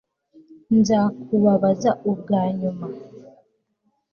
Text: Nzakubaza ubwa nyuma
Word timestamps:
Nzakubaza 0.77 1.91
ubwa 2.11 2.41
nyuma 2.57 2.87